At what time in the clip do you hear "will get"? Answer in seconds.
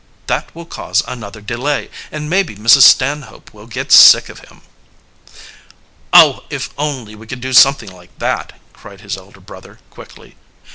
3.53-3.91